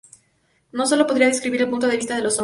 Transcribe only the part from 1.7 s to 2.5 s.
de vista de los hombres"".